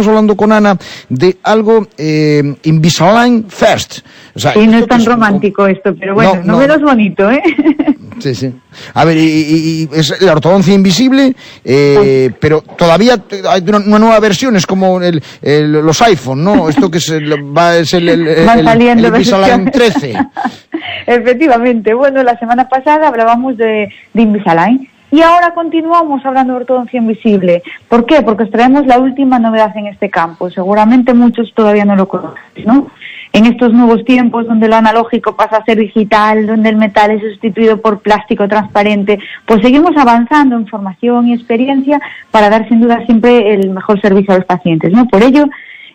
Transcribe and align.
estábamos 0.00 0.08
hablando 0.08 0.36
con 0.36 0.52
Ana 0.52 0.76
de 1.08 1.36
algo 1.42 1.86
eh, 1.96 2.54
Invisalign 2.64 3.46
First. 3.48 4.00
sí, 4.34 4.66
no 4.66 4.78
es 4.78 4.86
tan 4.86 5.04
romántico 5.04 5.66
esto, 5.66 5.94
pero 5.98 6.14
bueno, 6.14 6.40
no, 6.44 6.58
menos 6.58 6.80
bonito, 6.82 7.30
¿eh? 7.30 7.42
Sí, 8.20 8.34
sí. 8.34 8.54
A 8.92 9.06
ver, 9.06 9.16
y, 9.16 9.88
es 9.94 10.20
la 10.20 10.32
ortodoncia 10.32 10.74
invisible, 10.74 11.34
eh, 11.64 12.30
pero 12.38 12.60
todavía 12.60 13.16
hay 13.48 13.62
una, 13.66 13.98
nueva 13.98 14.20
versión, 14.20 14.56
es 14.56 14.66
como 14.66 15.00
el, 15.00 15.22
los 15.40 16.02
iPhone, 16.02 16.44
¿no? 16.44 16.68
Esto 16.68 16.90
que 16.90 16.98
es 16.98 17.08
el, 17.08 17.32
va, 17.56 17.78
es 17.78 17.94
el, 17.94 18.10
el, 18.10 18.28
el 18.28 19.04
Invisalign 19.06 19.70
13. 19.70 20.14
Efectivamente. 21.06 21.94
Bueno, 21.94 22.22
la 22.22 22.38
semana 22.38 22.68
pasada 22.68 23.08
hablábamos 23.08 23.56
de, 23.56 23.88
de 24.12 24.22
Invisalign 24.22 24.86
y 25.10 25.22
ahora 25.22 25.52
continuamos 25.54 26.24
hablando 26.24 26.52
de 26.52 26.60
ortodoncia 26.60 26.98
invisible. 26.98 27.62
¿Por 27.88 28.06
qué? 28.06 28.22
Porque 28.22 28.44
os 28.44 28.50
traemos 28.50 28.86
la 28.86 28.98
última 28.98 29.38
novedad 29.38 29.76
en 29.76 29.86
este 29.86 30.08
campo. 30.08 30.50
Seguramente 30.50 31.14
muchos 31.14 31.52
todavía 31.54 31.84
no 31.84 31.96
lo 31.96 32.06
conocen, 32.06 32.64
¿no? 32.64 32.86
En 33.32 33.46
estos 33.46 33.72
nuevos 33.72 34.04
tiempos 34.04 34.46
donde 34.46 34.68
lo 34.68 34.76
analógico 34.76 35.36
pasa 35.36 35.58
a 35.58 35.64
ser 35.64 35.78
digital, 35.78 36.46
donde 36.46 36.68
el 36.68 36.76
metal 36.76 37.10
es 37.12 37.22
sustituido 37.22 37.80
por 37.80 38.00
plástico 38.00 38.48
transparente, 38.48 39.18
pues 39.46 39.62
seguimos 39.62 39.96
avanzando 39.96 40.56
en 40.56 40.66
formación 40.66 41.28
y 41.28 41.34
experiencia 41.34 42.00
para 42.30 42.50
dar 42.50 42.68
sin 42.68 42.80
duda 42.80 43.04
siempre 43.06 43.54
el 43.54 43.70
mejor 43.70 44.00
servicio 44.00 44.34
a 44.34 44.38
los 44.38 44.46
pacientes, 44.46 44.92
¿no? 44.92 45.06
Por 45.06 45.22
ello, 45.22 45.46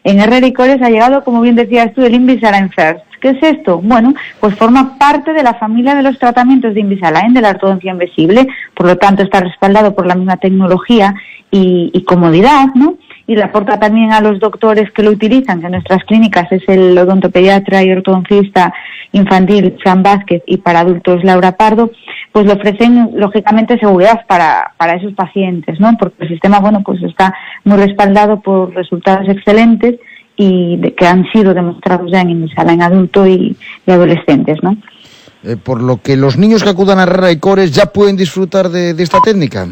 en 0.04 0.20
Herrera 0.20 0.48
y 0.48 0.54
Cores 0.54 0.82
ha 0.82 0.90
llegado, 0.90 1.24
como 1.24 1.42
bien 1.42 1.56
decías 1.56 1.94
tú, 1.94 2.04
el 2.04 2.16
Invisalign 2.16 2.70
First. 2.70 3.05
¿Qué 3.22 3.30
es 3.30 3.44
esto? 3.44 3.80
Bueno, 3.82 4.14
pues 4.40 4.56
forma 4.56 4.98
parte 4.98 5.34
de 5.34 5.44
la 5.44 5.56
familia 5.56 5.96
de 5.96 6.04
los 6.04 6.20
tratamientos 6.20 6.74
de 6.74 6.82
Invisalign, 6.82 7.34
de 7.34 7.42
la 7.42 7.52
ortodoncia 7.52 7.92
invisible, 7.92 8.48
por 8.74 8.88
lo 8.88 8.98
tanto 8.98 9.24
está 9.24 9.40
respaldado 9.42 9.96
por 9.96 10.06
la 10.06 10.16
misma 10.16 10.38
tecnología 10.38 11.14
y, 11.52 12.04
comodidad, 12.06 12.68
¿no? 12.76 12.98
y 13.28 13.36
le 13.36 13.44
aporta 13.44 13.80
también 13.80 14.12
a 14.12 14.22
los 14.22 14.40
doctores 14.40 14.92
que 14.92 15.04
lo 15.04 15.12
utilizan, 15.12 15.60
que 15.60 15.68
en 15.68 15.72
nuestras 15.72 16.04
clínicas 16.04 16.52
es 16.52 16.62
el 16.68 16.98
odontopediatra 16.98 17.82
y 17.82 17.92
ortodoncista 17.92 18.74
infantil 19.14 19.78
Fran 19.82 20.04
Vázquez 20.04 20.44
y 20.46 20.58
para 20.58 20.82
adultos 20.82 21.24
Laura 21.24 21.54
Pardo, 21.54 21.92
pues 22.32 22.46
le 22.46 22.54
ofrecen 22.54 23.12
lógicamente 23.16 23.80
seguridad 23.80 24.26
para, 24.28 24.74
para 24.78 24.96
esos 24.96 25.14
pacientes, 25.14 25.80
¿no? 25.80 25.96
Porque 25.98 26.24
el 26.24 26.30
sistema, 26.30 26.60
bueno, 26.60 26.82
pues 26.84 27.02
está 27.02 27.34
muy 27.64 27.78
respaldado 27.78 28.42
por 28.42 28.76
resultados 28.76 29.28
excelentes 29.30 29.96
y 30.36 30.78
de, 30.78 30.94
que 30.94 31.06
han 31.06 31.26
sido 31.32 31.54
demostrados 31.54 32.12
ya 32.12 32.22
en 32.22 32.48
sala 32.50 32.74
en 32.74 32.82
adulto 32.82 33.28
y, 33.28 33.56
adolescentes, 33.88 34.58
¿no? 34.62 34.78
Eh, 35.44 35.58
por 35.58 35.82
lo 35.82 36.02
que 36.02 36.16
los 36.18 36.38
niños 36.38 36.64
que 36.64 36.70
acudan 36.70 37.00
a 37.00 37.04
Herrera 37.04 37.32
y 37.32 37.40
Cores 37.40 37.72
ya 37.72 37.86
pueden 37.86 38.18
disfrutar 38.18 38.70
de, 38.70 38.94
de 38.94 39.04
esta 39.04 39.20
técnica. 39.22 39.68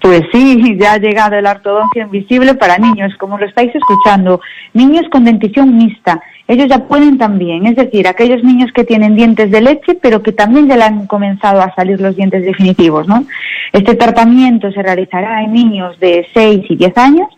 Pues 0.00 0.22
sí, 0.32 0.78
ya 0.80 0.94
ha 0.94 0.98
llegado 0.98 1.38
la 1.42 1.52
ortodoncia 1.52 2.04
invisible 2.04 2.54
para 2.54 2.78
niños, 2.78 3.12
como 3.18 3.36
lo 3.36 3.44
estáis 3.44 3.74
escuchando. 3.74 4.40
Niños 4.72 5.06
con 5.10 5.24
dentición 5.24 5.76
mixta, 5.76 6.22
ellos 6.48 6.68
ya 6.68 6.78
pueden 6.88 7.18
también, 7.18 7.66
es 7.66 7.76
decir, 7.76 8.08
aquellos 8.08 8.42
niños 8.42 8.72
que 8.72 8.82
tienen 8.84 9.14
dientes 9.14 9.50
de 9.50 9.60
leche, 9.60 9.94
pero 10.00 10.22
que 10.22 10.32
también 10.32 10.68
ya 10.68 10.76
le 10.76 10.84
han 10.84 11.06
comenzado 11.06 11.60
a 11.60 11.74
salir 11.74 12.00
los 12.00 12.16
dientes 12.16 12.44
definitivos, 12.44 13.06
¿no? 13.06 13.24
Este 13.72 13.94
tratamiento 13.94 14.72
se 14.72 14.82
realizará 14.82 15.44
en 15.44 15.52
niños 15.52 16.00
de 16.00 16.26
6 16.32 16.64
y 16.68 16.76
10 16.76 16.98
años 16.98 17.28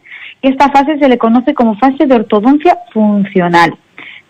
esta 0.43 0.71
fase 0.71 0.99
se 0.99 1.09
le 1.09 1.19
conoce 1.19 1.55
como 1.55 1.77
fase 1.77 2.07
de 2.07 2.15
ortodoncia 2.15 2.79
funcional. 2.93 3.75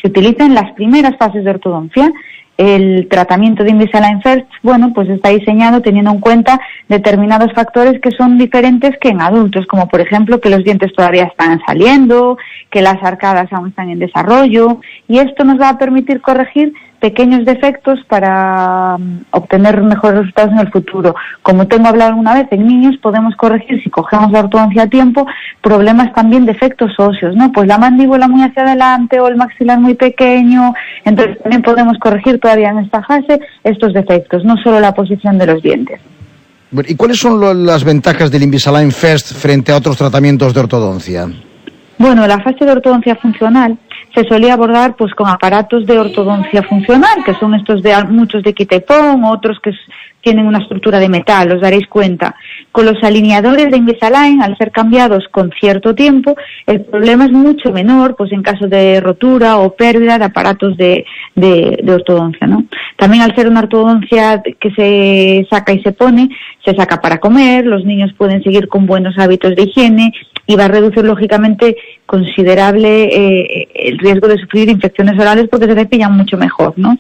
Se 0.01 0.09
utiliza 0.09 0.45
en 0.45 0.55
las 0.55 0.73
primeras 0.73 1.17
fases 1.17 1.45
de 1.45 1.51
ortodoncia 1.51 2.13
el 2.59 3.09
tratamiento 3.09 3.65
de 3.65 3.71
Invisalign 3.71 4.21
First, 4.23 4.47
bueno, 4.63 4.93
pues 4.95 5.09
está 5.09 5.31
diseñado 5.31 5.81
teniendo 5.81 6.11
en 6.11 6.21
cuenta 6.21 6.61
determinados 6.89 7.53
factores 7.55 8.01
que 8.01 8.11
son 8.11 8.37
diferentes 8.37 8.97
que 9.01 9.09
en 9.09 9.23
adultos, 9.23 9.67
como 9.67 9.89
por 9.89 10.01
ejemplo 10.01 10.41
que 10.41 10.51
los 10.51 10.63
dientes 10.63 10.93
todavía 10.93 11.25
están 11.25 11.61
saliendo, 11.67 12.37
que 12.71 12.83
las 12.83 13.03
arcadas 13.03 13.53
aún 13.53 13.69
están 13.69 13.91
en 13.91 13.99
desarrollo, 13.99 14.81
y 15.09 15.19
esto 15.19 15.45
nos 15.45 15.61
va 15.61 15.71
a 15.71 15.79
permitir 15.79 16.21
corregir 16.21 16.75
pequeños 17.03 17.45
defectos 17.45 17.99
para 18.07 18.97
mm, 18.97 19.25
obtener 19.33 19.83
mejores 19.83 20.21
resultados 20.21 20.53
en 20.53 20.61
el 20.61 20.71
futuro. 20.71 21.17
Como 21.43 21.67
tengo 21.67 21.89
hablado 21.89 22.11
alguna 22.11 22.35
vez, 22.35 22.47
en 22.53 22.65
niños 22.65 22.97
podemos 23.03 23.35
corregir, 23.35 23.83
si 23.83 23.91
cogemos 23.91 24.31
la 24.31 24.39
ortodoncia 24.39 24.85
a 24.85 24.87
tiempo, 24.87 25.27
problemas 25.61 26.15
también 26.15 26.47
defectos 26.47 26.93
óseos, 26.99 27.35
¿no? 27.35 27.51
Pues 27.51 27.67
la 27.67 27.77
mandíbula 27.77 28.29
muy 28.29 28.43
hacia 28.43 28.63
adelante 28.63 29.19
o 29.19 29.27
el 29.27 29.35
maxilar 29.35 29.81
muy 29.81 29.95
pequeño, 29.95 30.75
entonces 31.05 31.39
también 31.43 31.63
podemos 31.63 31.99
corregir 31.99 32.39
todavía 32.39 32.71
en 32.71 32.79
esta 32.79 33.03
fase 33.03 33.41
estos 33.65 33.93
defectos, 33.93 34.45
no 34.45 34.57
solo 34.59 34.79
la 34.79 34.95
posición 34.95 35.39
de 35.39 35.47
los 35.47 35.61
dientes. 35.61 36.01
¿Y 36.87 36.95
cuáles 36.95 37.19
son 37.19 37.67
las 37.67 37.83
ventajas 37.83 38.31
del 38.31 38.45
Invisalign 38.45 38.93
First 38.93 39.35
frente 39.35 39.73
a 39.73 39.77
otros 39.77 39.97
tratamientos 39.99 40.55
de 40.55 40.61
ortodoncia? 40.61 41.27
Bueno, 41.99 42.27
la 42.29 42.39
fase 42.39 42.65
de 42.65 42.71
ortodoncia 42.71 43.17
funcional 43.17 43.77
se 44.15 44.25
solía 44.25 44.55
abordar 44.55 44.97
pues 44.97 45.15
con 45.15 45.29
aparatos 45.29 45.87
de 45.87 45.99
ortodoncia 45.99 46.63
funcional, 46.63 47.25
que 47.25 47.35
son 47.35 47.55
estos 47.55 47.83
de 47.83 47.93
muchos 48.05 48.43
de 48.43 48.53
quita 48.53 48.77
otros 49.25 49.59
que 49.61 49.73
tienen 50.21 50.47
una 50.47 50.59
estructura 50.59 50.99
de 50.99 51.09
metal, 51.09 51.51
os 51.53 51.61
daréis 51.61 51.87
cuenta. 51.89 52.37
Con 52.71 52.87
los 52.87 53.03
alineadores 53.03 53.71
de 53.71 53.77
Invisalign, 53.77 54.41
al 54.41 54.57
ser 54.57 54.71
cambiados 54.71 55.25
con 55.31 55.51
cierto 55.61 55.95
tiempo, 55.95 56.37
el 56.67 56.83
problema 56.83 57.25
es 57.25 57.33
mucho 57.33 57.73
menor, 57.73 58.15
pues 58.17 58.33
en 58.33 58.43
caso 58.43 58.69
de 58.69 59.01
rotura 59.01 59.59
o 59.59 59.75
pérdida 59.75 60.19
de 60.19 60.25
aparatos 60.25 60.77
de, 60.77 61.05
de, 61.35 61.93
ortodoncia, 61.93 62.47
¿no? 62.47 62.65
También 62.97 63.23
al 63.23 63.35
ser 63.35 63.49
una 63.49 63.61
ortodoncia 63.61 64.43
que 64.43 64.71
se 64.71 65.47
saca 65.51 65.73
y 65.73 65.83
se 65.83 65.93
pone, 65.93 66.29
se 66.65 66.75
saca 66.75 67.01
para 67.01 67.19
comer, 67.19 67.67
los 67.67 67.85
niños 67.85 68.13
pueden 68.17 68.43
seguir 68.43 68.69
con 68.69 68.87
buenos 68.87 69.19
hábitos 69.19 69.57
de 69.57 69.65
higiene 69.65 70.13
y 70.47 70.57
va 70.57 70.65
a 70.65 70.69
reducir 70.69 71.05
lógicamente 71.05 71.77
considerable 72.07 73.05
eh, 73.05 73.69
el 73.75 73.99
riesgo 73.99 74.29
de 74.29 74.39
sufrir 74.39 74.69
infecciones 74.69 75.19
orales 75.19 75.49
porque 75.51 75.67
se 75.67 75.75
cepillan 75.75 76.17
mucho 76.17 76.37
mejor, 76.37 76.75
¿no? 76.77 76.99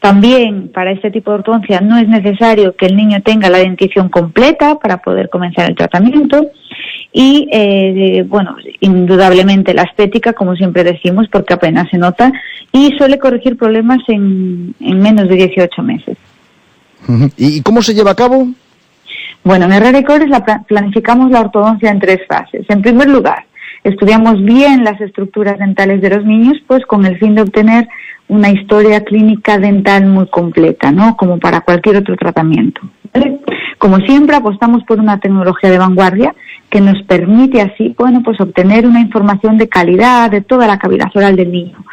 También 0.00 0.68
para 0.68 0.90
este 0.90 1.10
tipo 1.10 1.30
de 1.30 1.38
ortodoncia 1.38 1.80
no 1.80 1.96
es 1.96 2.06
necesario 2.06 2.76
que 2.76 2.86
el 2.86 2.96
niño 2.96 3.22
tenga 3.22 3.48
la 3.48 3.58
dentición 3.58 4.10
completa 4.10 4.78
para 4.78 4.98
poder 4.98 5.30
comenzar 5.30 5.68
el 5.70 5.76
tratamiento 5.76 6.50
y, 7.10 7.48
eh, 7.50 8.24
bueno, 8.28 8.56
indudablemente 8.80 9.72
la 9.72 9.84
estética, 9.84 10.34
como 10.34 10.56
siempre 10.56 10.84
decimos, 10.84 11.26
porque 11.32 11.54
apenas 11.54 11.88
se 11.88 11.96
nota 11.96 12.30
y 12.70 12.90
suele 12.98 13.18
corregir 13.18 13.56
problemas 13.56 14.00
en, 14.08 14.74
en 14.80 15.00
menos 15.00 15.28
de 15.28 15.36
18 15.36 15.82
meses. 15.82 16.18
¿Y 17.36 17.62
cómo 17.62 17.80
se 17.80 17.94
lleva 17.94 18.10
a 18.10 18.16
cabo? 18.16 18.48
Bueno, 19.44 19.66
en 19.66 19.72
y 19.72 20.26
la 20.28 20.64
planificamos 20.66 21.30
la 21.30 21.42
ortodoncia 21.42 21.90
en 21.90 22.00
tres 22.00 22.20
fases. 22.26 22.64
En 22.70 22.80
primer 22.80 23.10
lugar, 23.10 23.44
estudiamos 23.84 24.42
bien 24.42 24.84
las 24.84 24.98
estructuras 25.02 25.58
dentales 25.58 26.00
de 26.00 26.08
los 26.08 26.24
niños, 26.24 26.56
pues 26.66 26.84
con 26.86 27.04
el 27.04 27.18
fin 27.18 27.34
de 27.34 27.42
obtener 27.42 27.86
una 28.28 28.50
historia 28.50 29.04
clínica 29.04 29.58
dental 29.58 30.06
muy 30.06 30.28
completa, 30.28 30.90
¿no? 30.90 31.14
Como 31.18 31.38
para 31.38 31.60
cualquier 31.60 31.98
otro 31.98 32.16
tratamiento. 32.16 32.80
Como 33.78 33.98
siempre, 33.98 34.34
apostamos 34.34 34.82
por 34.84 34.98
una 34.98 35.20
tecnología 35.20 35.70
de 35.70 35.78
vanguardia 35.78 36.34
que 36.70 36.80
nos 36.80 37.02
permite 37.02 37.60
así, 37.60 37.94
bueno, 37.98 38.22
pues 38.24 38.40
obtener 38.40 38.86
una 38.86 39.00
información 39.00 39.58
de 39.58 39.68
calidad 39.68 40.30
de 40.30 40.40
toda 40.40 40.66
la 40.66 40.78
cavidad 40.78 41.08
oral 41.14 41.36
del 41.36 41.52
niño. 41.52 41.84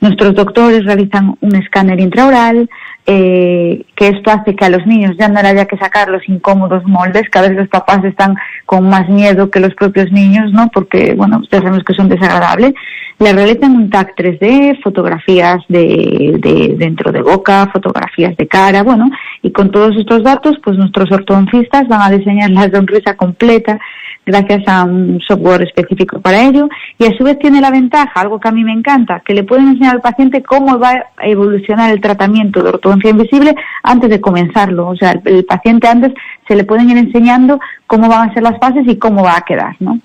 Nuestros 0.00 0.34
doctores 0.34 0.84
realizan 0.84 1.36
un 1.40 1.56
escáner 1.56 2.00
intraoral, 2.00 2.70
eh, 3.06 3.84
que 3.96 4.08
esto 4.08 4.30
hace 4.30 4.54
que 4.54 4.64
a 4.64 4.70
los 4.70 4.86
niños 4.86 5.16
ya 5.18 5.28
no 5.28 5.40
haya 5.40 5.66
que 5.66 5.76
sacar 5.76 6.08
los 6.08 6.28
incómodos 6.28 6.84
moldes, 6.84 7.28
que 7.30 7.38
a 7.38 7.42
veces 7.42 7.56
los 7.56 7.68
papás 7.68 8.04
están 8.04 8.36
con 8.66 8.88
más 8.88 9.08
miedo 9.08 9.50
que 9.50 9.60
los 9.60 9.74
propios 9.74 10.12
niños, 10.12 10.52
¿no? 10.52 10.68
Porque, 10.72 11.14
bueno, 11.14 11.38
ustedes 11.38 11.64
sabemos 11.64 11.84
que 11.84 11.94
son 11.94 12.08
desagradables. 12.08 12.74
Le 13.18 13.32
realizan 13.32 13.76
un 13.76 13.90
TAC 13.90 14.16
3D, 14.16 14.82
fotografías 14.82 15.62
de, 15.68 16.36
de 16.38 16.74
dentro 16.76 17.12
de 17.12 17.22
boca, 17.22 17.68
fotografías 17.72 18.36
de 18.36 18.46
cara, 18.46 18.82
bueno, 18.82 19.10
y 19.42 19.52
con 19.52 19.70
todos 19.70 19.96
estos 19.96 20.22
datos, 20.22 20.56
pues 20.62 20.76
nuestros 20.76 21.10
ortodoncistas 21.10 21.88
van 21.88 22.02
a 22.02 22.10
diseñar 22.10 22.50
la 22.50 22.70
sonrisa 22.70 23.16
completa 23.16 23.78
gracias 24.26 24.62
a 24.68 24.84
un 24.84 25.20
software 25.26 25.62
específico 25.62 26.20
para 26.20 26.42
ello 26.42 26.68
y 26.98 27.06
a 27.06 27.16
su 27.16 27.24
vez 27.24 27.38
tiene 27.38 27.60
la 27.60 27.70
ventaja, 27.70 28.20
algo 28.20 28.38
que 28.38 28.48
a 28.48 28.52
mí 28.52 28.62
me 28.64 28.72
encanta, 28.72 29.22
que 29.24 29.34
le 29.34 29.44
pueden 29.44 29.68
enseñar 29.68 29.94
al 29.96 30.00
paciente 30.00 30.42
cómo 30.42 30.78
va 30.78 30.90
a 31.16 31.26
evolucionar 31.26 31.90
el 31.90 32.00
tratamiento 32.00 32.62
de 32.62 32.68
ortodoncia 32.68 33.10
invisible 33.10 33.54
antes 33.82 34.10
de 34.10 34.20
comenzarlo. 34.20 34.88
O 34.88 34.96
sea, 34.96 35.12
el, 35.24 35.44
paciente 35.44 35.88
antes 35.88 36.12
se 36.46 36.54
le 36.54 36.64
pueden 36.64 36.90
ir 36.90 36.98
enseñando 36.98 37.58
cómo 37.86 38.08
van 38.08 38.30
a 38.30 38.34
ser 38.34 38.42
las 38.42 38.58
fases 38.58 38.86
y 38.86 38.96
cómo 38.98 39.22
va 39.22 39.36
a 39.36 39.42
quedar, 39.42 39.74
¿no? 39.80 39.98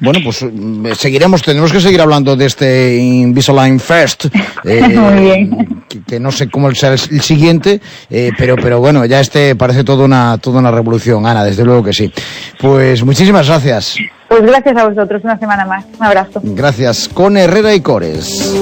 Bueno, 0.00 0.20
pues 0.22 0.42
eh, 0.42 0.94
seguiremos, 0.94 1.42
tenemos 1.42 1.72
que 1.72 1.80
seguir 1.80 2.00
hablando 2.00 2.36
de 2.36 2.46
este 2.46 2.96
Invisalign 2.96 3.80
First. 3.80 4.26
Eh, 4.62 4.82
Muy 4.82 5.22
bien. 5.22 5.84
Que, 6.06 6.20
no 6.20 6.30
sé 6.30 6.50
cómo 6.50 6.70
será 6.74 6.92
el, 6.92 7.22
siguiente, 7.22 7.80
eh, 8.10 8.30
pero, 8.36 8.56
pero 8.56 8.78
bueno, 8.78 9.06
ya 9.06 9.20
este 9.20 9.56
parece 9.56 9.84
toda 9.84 10.04
una, 10.04 10.36
toda 10.36 10.58
una 10.58 10.70
revolución, 10.70 11.26
Ana, 11.26 11.44
desde 11.44 11.64
luego 11.64 11.82
que 11.82 11.94
sí. 11.94 12.12
Pues 12.60 13.02
muchísimas 13.02 13.46
gracias. 13.48 13.96
Pues 14.28 14.42
gracias 14.42 14.76
a 14.76 14.86
vosotros, 14.86 15.24
una 15.24 15.38
semana 15.38 15.64
más. 15.64 15.86
Un 15.98 16.04
abrazo. 16.04 16.40
Gracias. 16.44 17.08
Con 17.08 17.38
Herrera 17.38 17.74
y 17.74 17.80
Cores. 17.80 18.54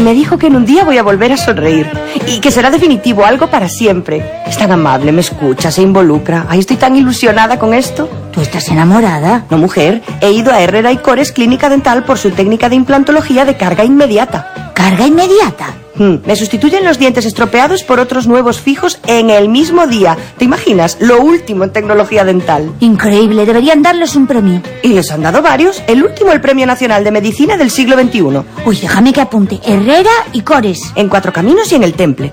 Me 0.00 0.14
dijo 0.14 0.38
que 0.38 0.46
en 0.46 0.56
un 0.56 0.64
día 0.64 0.84
voy 0.84 0.98
a 0.98 1.02
volver 1.02 1.32
a 1.32 1.36
sonreír 1.36 1.90
y 2.26 2.40
que 2.40 2.50
será 2.50 2.70
definitivo, 2.70 3.24
algo 3.24 3.48
para 3.48 3.68
siempre. 3.68 4.42
Es 4.46 4.56
tan 4.58 4.72
amable, 4.72 5.12
me 5.12 5.20
escucha, 5.20 5.70
se 5.70 5.82
involucra. 5.82 6.46
Ay, 6.48 6.60
estoy 6.60 6.76
tan 6.76 6.96
ilusionada 6.96 7.58
con 7.58 7.74
esto. 7.74 8.08
¿Tú 8.32 8.40
estás 8.40 8.68
enamorada? 8.68 9.44
No, 9.50 9.58
mujer. 9.58 10.02
He 10.20 10.32
ido 10.32 10.52
a 10.52 10.60
Herrera 10.60 10.92
y 10.92 10.96
Cores 10.98 11.32
Clínica 11.32 11.68
Dental 11.68 12.04
por 12.04 12.18
su 12.18 12.30
técnica 12.30 12.68
de 12.68 12.76
implantología 12.76 13.44
de 13.44 13.56
carga 13.56 13.84
inmediata. 13.84 14.72
¿Carga 14.74 15.06
inmediata? 15.06 15.74
Hmm, 16.00 16.16
Me 16.24 16.34
sustituyen 16.34 16.86
los 16.86 16.98
dientes 16.98 17.26
estropeados 17.26 17.82
por 17.82 18.00
otros 18.00 18.26
nuevos 18.26 18.58
fijos 18.58 18.98
en 19.06 19.28
el 19.28 19.50
mismo 19.50 19.86
día. 19.86 20.16
¿Te 20.38 20.46
imaginas? 20.46 20.96
Lo 20.98 21.20
último 21.20 21.62
en 21.64 21.72
tecnología 21.74 22.24
dental. 22.24 22.72
Increíble, 22.80 23.44
deberían 23.44 23.82
darles 23.82 24.16
un 24.16 24.26
premio. 24.26 24.62
Y 24.82 24.88
les 24.94 25.10
han 25.10 25.20
dado 25.20 25.42
varios. 25.42 25.82
El 25.86 26.02
último, 26.02 26.32
el 26.32 26.40
Premio 26.40 26.64
Nacional 26.66 27.04
de 27.04 27.10
Medicina 27.10 27.58
del 27.58 27.70
siglo 27.70 28.00
XXI. 28.00 28.22
Uy, 28.64 28.78
déjame 28.80 29.12
que 29.12 29.20
apunte. 29.20 29.60
Herrera 29.62 30.08
y 30.32 30.40
Cores. 30.40 30.90
En 30.94 31.10
Cuatro 31.10 31.34
Caminos 31.34 31.70
y 31.70 31.74
en 31.74 31.82
el 31.82 31.92
Temple. 31.92 32.32